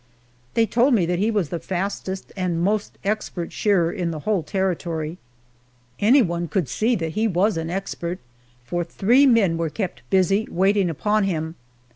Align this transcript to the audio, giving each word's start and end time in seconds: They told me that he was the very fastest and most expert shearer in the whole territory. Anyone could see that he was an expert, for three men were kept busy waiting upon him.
They 0.55 0.65
told 0.65 0.95
me 0.95 1.05
that 1.05 1.19
he 1.19 1.29
was 1.29 1.49
the 1.49 1.59
very 1.59 1.79
fastest 1.79 2.33
and 2.35 2.59
most 2.59 2.97
expert 3.03 3.53
shearer 3.53 3.91
in 3.91 4.09
the 4.09 4.21
whole 4.21 4.41
territory. 4.41 5.19
Anyone 5.99 6.47
could 6.47 6.67
see 6.67 6.95
that 6.95 7.11
he 7.11 7.27
was 7.27 7.55
an 7.55 7.69
expert, 7.69 8.17
for 8.65 8.83
three 8.83 9.27
men 9.27 9.57
were 9.59 9.69
kept 9.69 10.01
busy 10.09 10.47
waiting 10.49 10.89
upon 10.89 11.25
him. 11.25 11.53